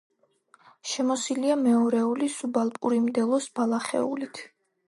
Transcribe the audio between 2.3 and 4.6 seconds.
სუბალპური მდელოს ბალახეულით.